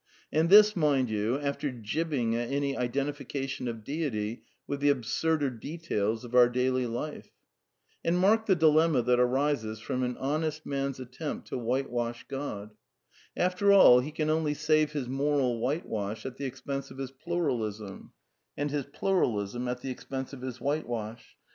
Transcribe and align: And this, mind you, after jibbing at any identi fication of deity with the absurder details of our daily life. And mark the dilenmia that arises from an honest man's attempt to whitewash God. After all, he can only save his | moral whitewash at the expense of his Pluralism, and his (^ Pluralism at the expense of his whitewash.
And 0.31 0.49
this, 0.49 0.75
mind 0.75 1.11
you, 1.11 1.37
after 1.37 1.69
jibbing 1.71 2.35
at 2.35 2.49
any 2.51 2.73
identi 2.75 3.13
fication 3.15 3.69
of 3.69 3.83
deity 3.83 4.41
with 4.65 4.79
the 4.79 4.89
absurder 4.89 5.51
details 5.61 6.25
of 6.25 6.33
our 6.33 6.49
daily 6.49 6.87
life. 6.87 7.29
And 8.03 8.17
mark 8.17 8.47
the 8.47 8.55
dilenmia 8.55 9.05
that 9.05 9.19
arises 9.19 9.79
from 9.79 10.01
an 10.01 10.17
honest 10.17 10.65
man's 10.65 10.99
attempt 10.99 11.49
to 11.49 11.57
whitewash 11.59 12.25
God. 12.27 12.71
After 13.37 13.71
all, 13.71 13.99
he 13.99 14.09
can 14.11 14.31
only 14.31 14.55
save 14.55 14.91
his 14.93 15.07
| 15.07 15.07
moral 15.07 15.59
whitewash 15.59 16.25
at 16.25 16.35
the 16.37 16.45
expense 16.45 16.89
of 16.89 16.97
his 16.97 17.11
Pluralism, 17.11 18.11
and 18.57 18.71
his 18.71 18.85
(^ 18.85 18.91
Pluralism 18.91 19.67
at 19.67 19.81
the 19.81 19.91
expense 19.91 20.33
of 20.33 20.41
his 20.41 20.59
whitewash. 20.59 21.37